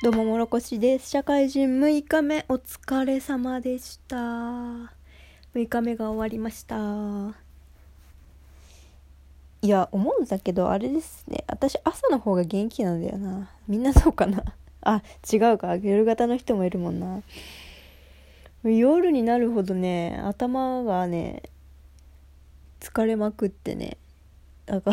[0.00, 1.10] どうももろこしです。
[1.10, 4.16] 社会人6日目お疲れ様でした。
[4.16, 4.88] 6
[5.68, 7.34] 日目が終わりました。
[9.60, 11.42] いや思うんだけどあれですね。
[11.48, 13.50] 私朝の方が元気なんだよな。
[13.66, 14.44] みんなそうかな。
[14.82, 15.02] あ
[15.32, 15.74] 違うか。
[15.74, 17.20] 夜型の人もいるもんな。
[18.62, 21.42] 夜になるほどね頭がね
[22.78, 23.96] 疲れまくってね。
[24.66, 24.92] なんか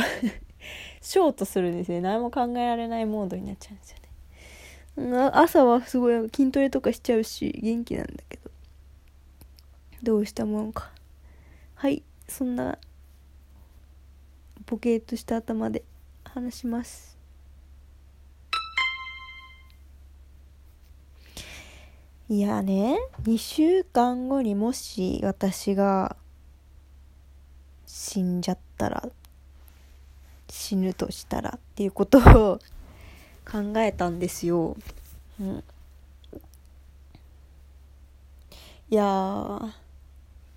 [1.00, 2.02] ショートするんですね。
[2.02, 4.05] 何も考えられないモードになっちゃうんですよね。
[4.98, 8.52] 朝はすごい筋トレとかしちゃうし元気なんだけど。
[10.04, 10.92] どうしたもんか。
[11.74, 12.78] はいそんな
[14.66, 15.84] ボケーっとした頭で
[16.24, 17.18] 話します。
[22.28, 26.16] いやね2週間後にもし私が
[27.86, 29.10] 死んじゃったら
[30.50, 32.60] 死ぬとしたらっていうことを
[33.50, 34.76] 考えたんですよ。
[35.40, 35.64] うん、
[38.90, 39.62] いや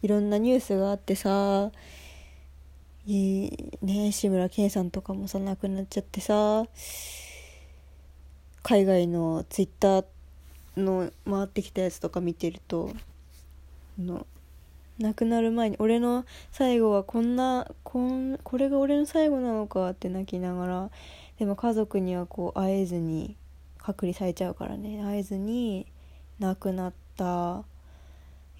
[0.02, 1.70] いろんなニュースがあってさ
[3.06, 6.64] いいね志村けんさんとかもさ亡くなっちゃってさ
[8.62, 10.04] 海外のツイッター
[10.76, 12.92] の回ってきたやつとか見てると
[13.98, 14.26] の
[14.98, 20.90] 亡くなる前に俺の最後はこんなこんこれが俺の最後なのかって泣きながら
[21.38, 23.36] でも家族にはこう会えずに
[23.78, 25.02] 隔離されちゃうからね。
[25.02, 25.86] 会えずに
[26.38, 27.64] 亡くなった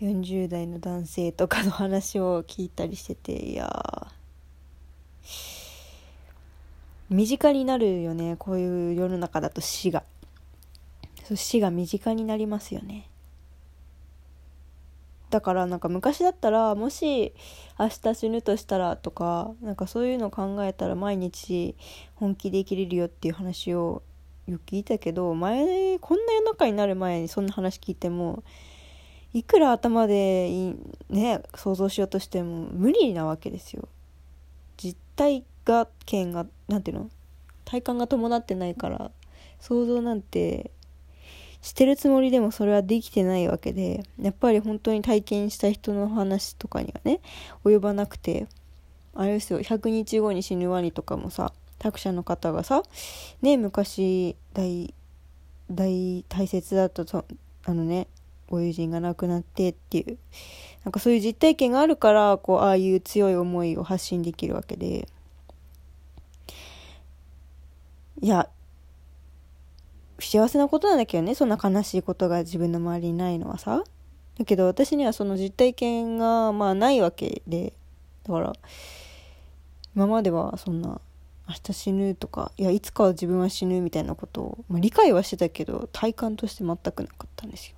[0.01, 4.09] 40代の男性とかの話を聞いたりしてていや
[7.11, 8.37] 身近になるよね。
[8.39, 10.05] こういう世の中だと死が。
[11.35, 13.09] 死が身近になりますよね。
[15.31, 17.35] だからなんか昔だったらもし
[17.79, 21.77] 明日死ぬとしたらとかなんかそういうの考えたら毎日
[22.15, 24.03] 本気で生きれるよっていう話を
[24.47, 28.43] よく聞いたけど前こんな世の中になる前にそんな話聞いても
[29.35, 30.75] いくら頭で
[31.11, 33.89] ね想像しようとしても無理なわけですよ。
[34.79, 37.11] 実体が権が何ていうの？
[37.67, 39.11] 体感が伴ってないから
[39.61, 40.71] 想像なんて
[41.61, 47.21] してるつもりでもそれはできてないわけでやっぱり本当に体験した人の話とかにはね
[47.65, 48.47] 及ばなくて
[49.15, 51.53] あれですよ100日後に死ぬワニとかもさ
[51.83, 52.83] 作者の方がさ
[53.43, 54.95] ね昔大
[55.71, 57.25] 大大切だったと
[57.65, 58.07] あのね
[58.49, 60.19] ご友人が亡くなってっていう
[60.85, 65.09] なんかそういう実体験があるからこうああいう強い思いを発信できるわけで。
[68.21, 68.49] いや
[70.19, 73.85] 幸せなことなんだけどねそんな悲しいことが自分の周りにないのはさ。
[74.39, 77.73] だけど私にはその実体験がまあないわけで。
[78.25, 78.53] だから
[79.97, 81.01] 今まではそんな
[81.49, 87.77] 明日死ぬとかいやいつかは自分は死ぬみたいなことを、まあ、理解はしてたけど体感として全くなかったんですよ。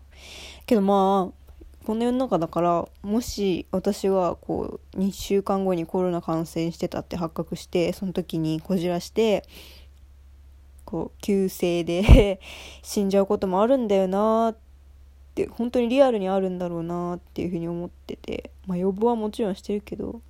[0.67, 9.45] けどまあこの世の中だからもし私はこう2週間後にコロナ感染してたって発覚してその時にこじらして
[10.91, 12.41] こう急性で
[12.83, 14.53] 死んじゃうこともあるんだよな。
[14.53, 14.57] っ
[15.35, 18.51] て本当にリアルにあるんだろうなっていうふうに思ってて。
[18.67, 20.21] まあ予防はもちろんしてるけど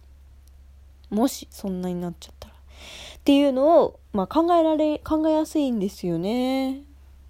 [1.10, 2.54] もしそんなになっちゃったら。
[2.54, 6.82] っていうのを、まあ、考えられ考えやすいんですよね。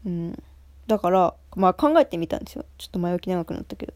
[0.05, 0.43] うん。
[0.87, 2.65] だからまあ考えてみたんですよ。
[2.79, 3.93] ちょっと前置き長くなったけど。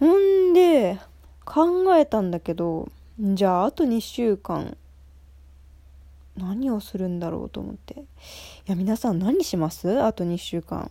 [0.00, 0.98] ほんで
[1.44, 2.88] 考えたんだけど
[3.18, 4.76] じゃああと2週間
[6.36, 8.00] 何をするんだろうと思って。
[8.00, 8.04] い
[8.66, 10.02] や皆さん何します？
[10.02, 10.90] あと2週間。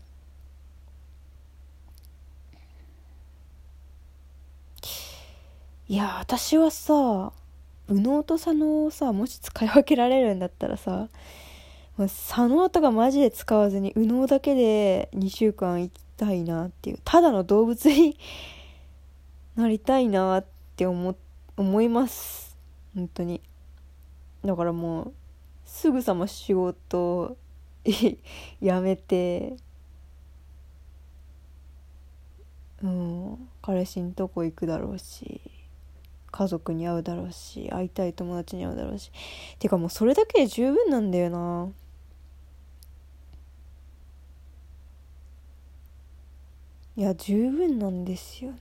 [5.88, 7.32] いや私はさ
[7.88, 11.10] 右脳と左脳をさもし使い分けられるんだったらさ
[12.08, 18.18] 左脳とかマジで使わずに右脳だけで2週間行きたいなっていうただの動物に
[19.56, 20.46] なりたいなっ
[20.76, 21.16] て思
[21.56, 22.58] 思います。
[22.96, 23.42] 本当に。
[24.44, 25.14] だからもう
[25.66, 27.38] すぐさま仕事
[27.86, 28.18] 辞
[28.82, 29.58] めて
[32.84, 35.42] うん彼氏んとこ行くだろうし
[36.32, 39.12] 家族に会うだろうし会いたい友達に会うだろうし。
[39.60, 41.70] てかもうそれだけで十分なんだよな。
[46.98, 48.60] いや十分なんですよね。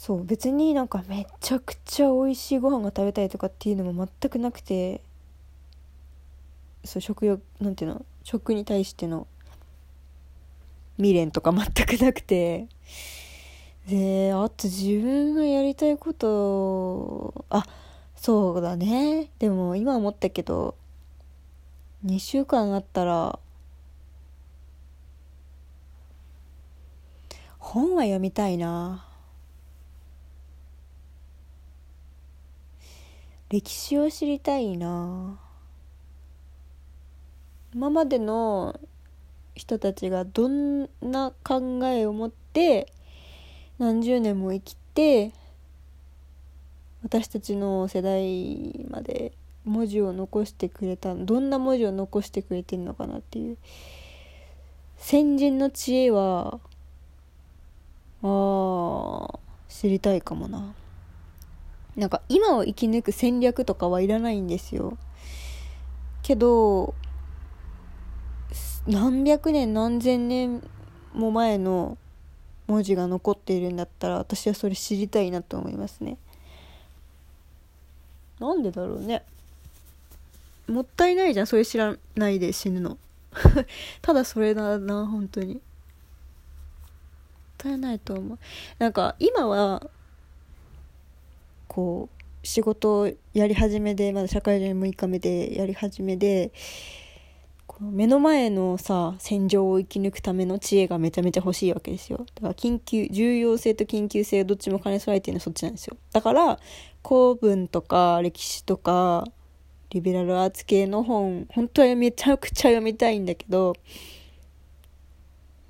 [0.00, 5.02] そう別になんかめちゃくちゃ美味しいご飯が食べたいとかっていうのも全くなくて。
[6.86, 8.06] そう食欲なんていうの？
[8.22, 9.26] 食に対しての
[10.96, 12.66] 未練とか全くなくて。
[13.86, 17.44] であと自分がやりたいこと。
[17.50, 17.66] あ
[18.16, 19.28] そうだね。
[19.38, 20.76] でも今思ったけど
[22.06, 23.38] 2週間あったら
[27.58, 29.04] 本は読みたいな。
[33.50, 35.36] 歴史を知りたいな。
[37.74, 38.78] 今までの
[39.56, 42.92] 人たちがどんな考えを持って
[43.78, 45.32] 何十年も生きて
[47.02, 49.32] 私たちの世代まで
[49.64, 53.56] 文字を残してくれたどんな文字を残してくれてるのかなっていう。
[54.96, 56.60] 先人の知恵は
[58.22, 59.38] あ
[59.68, 60.72] 知りたいかもな。
[62.00, 64.96] なんか今を生き抜く戦略とかはいらないんですよ。
[66.22, 66.94] けど
[68.86, 70.66] 何百年何千年
[71.12, 71.98] も前の
[72.68, 76.16] 文字が残っているんだったら私はそれ知りたいなと思いますね。
[78.38, 79.22] なんでだろうね。
[80.68, 82.96] もったいないじゃんそれ知らないで死ぬの。
[84.00, 85.56] ただそれだな本当に。
[85.56, 85.62] もっ
[87.58, 88.38] たいないと思う。
[88.78, 89.90] なんか今は
[91.70, 96.52] こう仕事をやり始めでまだ社会人6日目でやり始めで
[97.80, 102.26] 目の前のさ戦場を生き抜くための知恵がめちゃめちゃ欲しいわけですよ。
[102.34, 105.96] だから緊急重要性と緊急性どっちも兼ね備えてるのはそっちなんですよ。
[106.12, 106.58] だから
[107.02, 109.24] 公文とか歴史とか
[109.90, 113.74] リベラルアーツ系の本本当はめちゃくちゃ読みたいんだけど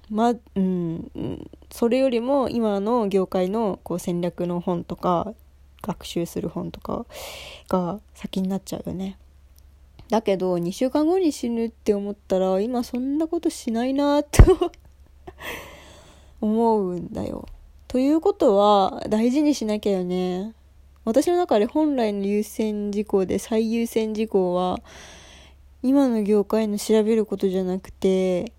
[0.08, 5.34] まあうんそれよりも今の業界のこう戦略の本とか
[5.82, 7.06] 学習する本とか
[7.68, 9.18] が先になっちゃうよね。
[10.08, 14.72] だけど2週間後に死ぬって思ったら今そんなことしないなと
[16.40, 17.46] 思うんだよ。
[17.86, 20.54] ということは大事にしなきゃよね。
[21.04, 24.80] 私の中で本来の優先事項で最優先事項は
[25.82, 28.52] 今の業界の調べることじゃなくて、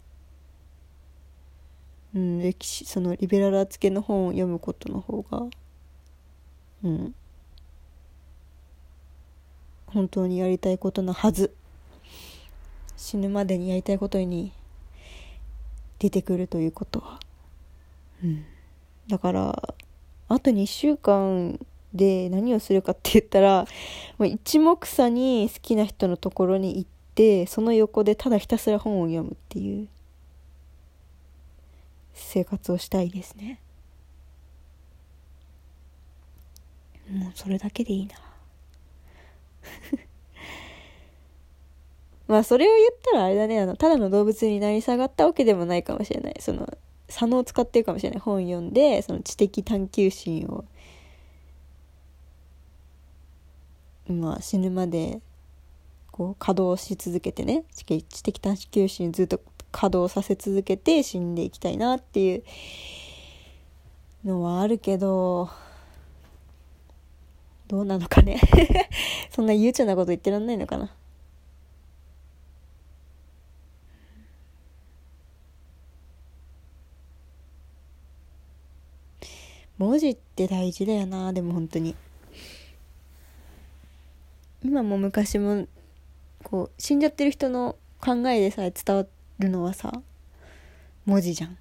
[2.16, 5.46] うん、歴史そのリベラル厚けの本を読むことの方が
[6.84, 7.16] うん。
[9.88, 11.54] 本当にやりたいことのはず。
[12.98, 14.52] 死ぬまでにやりたいことに
[16.00, 17.20] 出てくるということは。
[18.24, 18.46] うん。
[19.08, 19.76] だから
[20.30, 21.60] あと2週間
[21.94, 23.66] で何をするかって言ったら
[24.18, 29.88] もう一目散に好きな人のところに行ってその横でただひたすら本を読むっていう
[32.14, 33.60] 生活をしたいですね。
[37.12, 38.16] もうそれだけでいいな。
[42.28, 46.36] まあそれを言ったらあれだねあのただの動物になり下がったわけでもないかもしれない。
[46.40, 46.68] その
[47.10, 48.20] 左脳を使ってるかもしれない。
[48.20, 50.64] 本読んでその知的探求心を
[54.08, 55.20] まあ死ぬまで
[56.12, 57.66] こう稼働し続けてね。
[57.74, 59.42] 知的探求心ずっと
[59.72, 62.44] 稼働させ続けて死んでいきたいなっていう
[64.24, 65.50] のはあるけど
[67.72, 68.38] どうなのかね。
[69.32, 70.94] そんな悠長なこと言ってらんないのかな。
[79.78, 81.96] 文字って大事だよなでも本当に。
[84.66, 85.66] 今も昔も
[86.44, 89.06] こう死んじゃってる人の考えでさえ伝わ
[89.40, 90.02] るのはさ
[91.06, 91.61] 文字じゃん。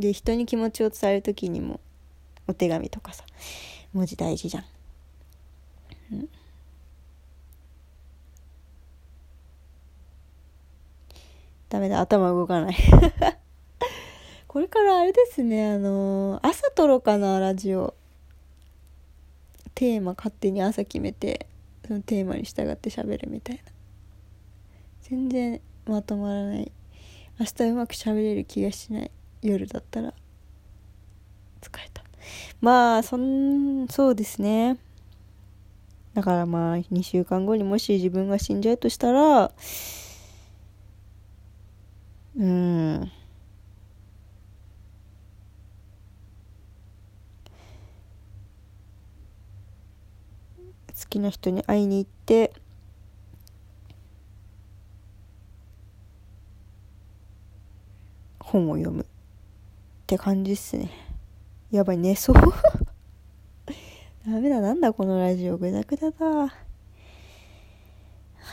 [0.00, 1.80] で人に気持ちを伝える時にも
[2.46, 3.24] お手紙とかさ
[3.92, 4.64] 文字大事じゃん、
[6.12, 6.28] うん、
[11.68, 12.76] ダメだ頭動かない。
[14.48, 17.94] これからあれですねあのー、朝撮ろうかなラジオ。
[19.76, 21.46] テーマ勝手に朝決めて
[21.86, 23.62] そのテーマに従って喋るみたいな。
[25.02, 26.72] 全然まとまらない。
[27.38, 29.10] 明日うまく喋れる気がしない。
[29.42, 30.12] 夜だったら
[31.60, 32.04] 疲れた。
[32.60, 34.78] まあそんそうですね。
[36.14, 39.52] だからまあ2週間後にもし自分が死んじゃうとしたら
[42.36, 43.10] うん。
[51.00, 52.52] 好きな人に会いに行って
[58.40, 59.06] 本を読む。
[60.10, 60.90] って感じっすね。
[61.70, 62.34] やばい寝そう。
[64.26, 66.26] ダメだなんだこのラジオぐだぐだだ。
[66.26, 66.50] は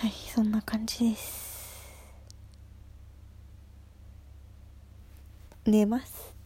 [0.08, 1.90] いそんな感じです。
[5.66, 6.37] 寝ます。